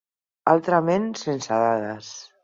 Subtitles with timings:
[0.53, 2.09] Altrament, sense dades.